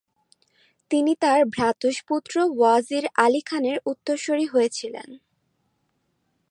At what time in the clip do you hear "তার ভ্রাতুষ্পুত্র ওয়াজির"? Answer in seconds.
1.15-3.05